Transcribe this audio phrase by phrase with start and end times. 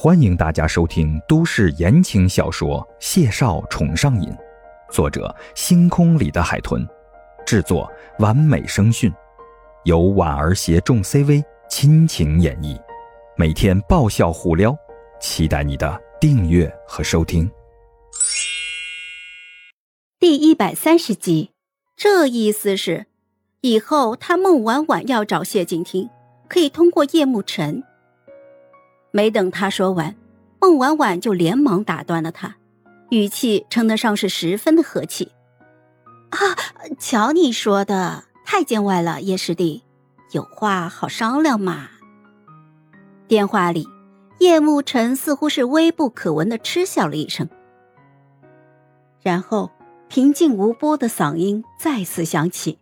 [0.00, 4.30] 欢迎大家收听都市言情小说《谢少宠上瘾》，
[4.92, 6.86] 作者：星空里的海豚，
[7.44, 9.12] 制作：完美声讯，
[9.82, 12.80] 由婉儿携众 CV 亲情演绎，
[13.36, 14.72] 每天爆笑互撩，
[15.20, 17.50] 期待你的订阅和收听。
[20.20, 21.50] 第一百三十集，
[21.96, 23.06] 这意思是，
[23.62, 26.08] 以后他孟婉婉要找谢景亭，
[26.48, 27.82] 可以通过叶慕辰。
[29.10, 30.14] 没等他说完，
[30.60, 32.56] 孟婉婉就连忙打断了他，
[33.10, 35.32] 语气称得上是十分的和气。
[36.30, 36.38] 啊，
[36.98, 39.84] 瞧你说的，太见外了，叶师弟，
[40.32, 41.88] 有话好商量嘛。
[43.26, 43.88] 电话里，
[44.38, 47.48] 叶慕辰似乎是微不可闻的嗤笑了一声，
[49.22, 49.70] 然后
[50.08, 52.78] 平静无波的嗓音再次响起：“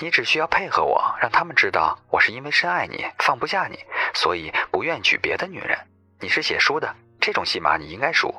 [0.00, 3.78] 你只需要配合我，让他们知道我是因为深爱你，放不下你。”
[4.14, 5.78] 所以不愿娶别的女人。
[6.20, 8.32] 你是写书的，这种戏码你应该熟，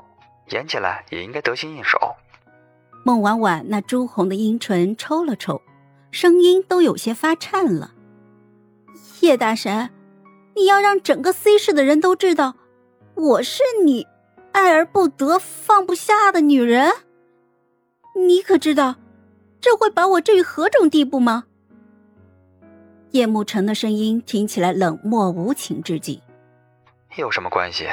[0.52, 2.00] 演起来也应该得心应手。
[3.04, 5.62] 孟婉婉那朱红的阴唇抽了抽，
[6.12, 7.92] 声音都有些发颤了。
[9.20, 9.90] 叶大神，
[10.56, 12.56] 你要让整个 C 市的人都知道，
[13.16, 14.08] 我是你
[14.54, 16.92] 爱而不得、放不下的女人。
[18.16, 18.96] 你可知道，
[19.60, 21.46] 这会把我置于何种地步吗？
[23.14, 26.20] 叶慕辰的声音听起来冷漠无情之极。
[27.16, 27.88] 有什么关系？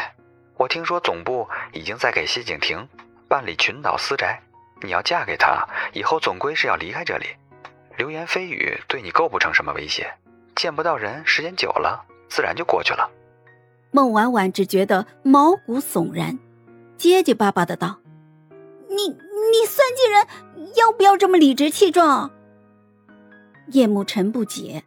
[0.57, 2.89] 我听说总部已经在给谢景亭
[3.29, 4.41] 办理群岛私宅，
[4.83, 5.63] 你要嫁给他，
[5.93, 7.27] 以后总归是要离开这里。
[7.99, 10.11] 流言蜚语对你构不成什么威胁，
[10.57, 13.11] 见不到人，时间久了自然就过去了。
[13.91, 16.39] 孟婉婉只觉得毛骨悚然，
[16.97, 17.99] 结结巴巴的道
[18.89, 22.31] ：“你你算计人，要不要这么理直气壮？”
[23.73, 24.83] 叶慕辰不解。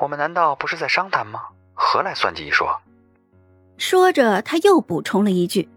[0.00, 1.42] 我们难道不是在商谈吗？
[1.74, 2.80] 何来算计一说？
[3.78, 5.68] 说着，他又补充了一句：“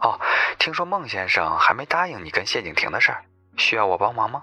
[0.00, 0.20] 哦，
[0.58, 3.24] 听说孟先生还没答应你跟谢景亭的事儿，
[3.56, 4.42] 需要我帮忙吗？”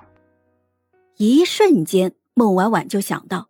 [1.18, 3.50] 一瞬间，孟婉婉就想到，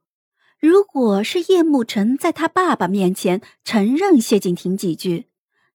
[0.59, 5.27] 如果是叶慕辰在他爸爸面前承认谢景亭几句，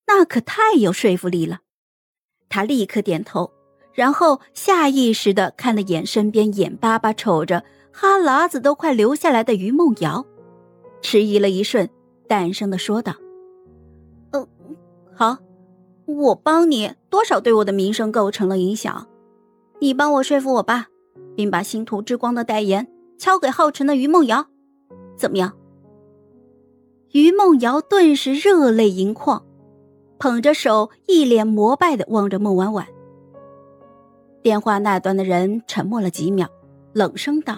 [0.06, 1.60] 那可太有说服力了。
[2.50, 3.50] 他立刻点头，
[3.94, 7.64] 然后下意识的看了眼身边眼巴巴瞅着。
[7.96, 10.26] 哈喇子都快流下来的于梦瑶，
[11.00, 11.88] 迟疑了一瞬，
[12.26, 13.14] 淡声的说道
[14.34, 14.44] ：“嗯，
[15.14, 15.38] 好，
[16.04, 19.06] 我帮你，多少对我的名声构成了影响。
[19.78, 20.88] 你帮我说服我爸，
[21.36, 24.44] 并把星途之光的代言敲给浩辰的于梦瑶，
[25.16, 25.52] 怎么样？”
[27.12, 29.46] 于梦瑶顿时热泪盈眶，
[30.18, 32.88] 捧着手，一脸膜拜的望着孟婉婉。
[34.42, 36.48] 电话那端的人沉默了几秒，
[36.92, 37.56] 冷声道。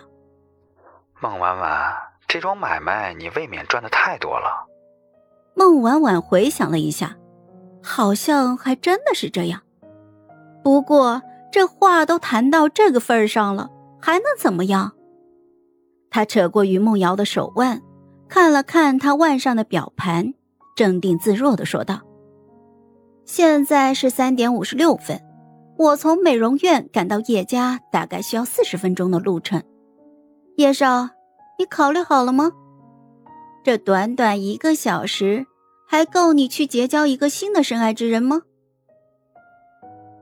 [1.19, 1.95] 孟婉婉，
[2.29, 4.67] 这桩买卖你未免赚的太多了。
[5.55, 7.17] 孟婉婉回想了一下，
[7.83, 9.63] 好像还真的是这样。
[10.63, 14.93] 不过这话都谈到这个份上了，还能怎么样？
[16.11, 17.81] 他扯过于梦瑶的手腕，
[18.29, 20.35] 看了看她腕上的表盘，
[20.77, 22.03] 镇定自若的说道
[23.25, 25.19] ：“现在是三点五十六分，
[25.79, 29.63] 我从美容院赶到叶家大概需要四十分钟的路程。”
[30.57, 31.11] 叶少，
[31.59, 32.51] 你考虑好了吗？
[33.63, 35.47] 这短短一个小时，
[35.87, 38.41] 还够你去结交一个新的深爱之人吗？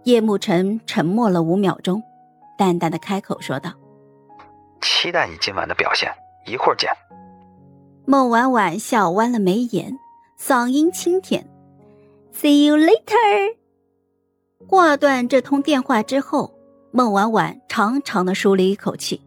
[0.02, 2.02] 叶慕辰沉默了五秒钟，
[2.58, 3.70] 淡淡的开口说道
[4.82, 6.12] ：“期待你今晚的表现，
[6.46, 6.90] 一会儿见。”
[8.04, 9.96] 孟婉婉笑弯了眉眼，
[10.36, 11.48] 嗓音清甜
[12.34, 13.56] ：“See you later。”
[14.66, 16.52] 挂断这通电话之后，
[16.90, 19.23] 孟婉婉长长的舒了一口气。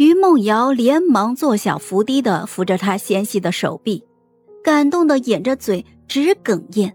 [0.00, 4.02] 于梦瑶连忙坐小伏低的扶着他纤细的手臂，
[4.64, 6.94] 感动的掩着嘴直哽咽：“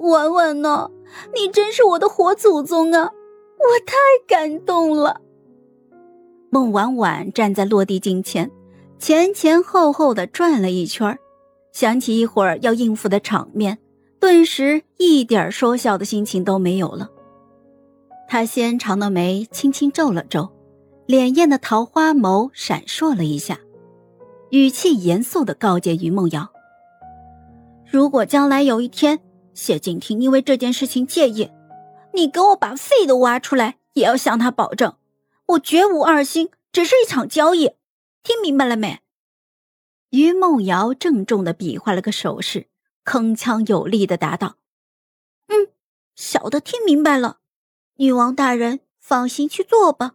[0.00, 0.90] 婉婉呢？
[1.34, 3.10] 你真是我的活祖宗啊！
[3.58, 3.94] 我太
[4.26, 5.20] 感动了。”
[6.48, 8.50] 孟婉婉站在落地镜前，
[8.98, 11.18] 前前后后的转了一圈，
[11.74, 13.76] 想起一会儿要应付的场面，
[14.18, 17.10] 顿时一点说笑的心情都没有了。
[18.26, 20.48] 她纤长的眉轻轻皱了皱。
[21.10, 23.58] 潋滟的桃花眸闪烁了一下，
[24.50, 26.52] 语气严肃的告诫于梦瑶
[27.90, 29.18] ：“如果将来有一天
[29.52, 31.50] 谢景亭因为这件事情介意，
[32.14, 34.94] 你给我把肺都挖出来，也要向他保证，
[35.46, 37.72] 我绝无二心，只是一场交易，
[38.22, 39.00] 听明白了没？”
[40.10, 42.68] 于梦瑶郑重的比划了个手势，
[43.04, 44.58] 铿锵有力的答道
[45.50, 45.72] ：“嗯，
[46.14, 47.38] 小的听明白了，
[47.96, 50.14] 女王大人放心去做吧。”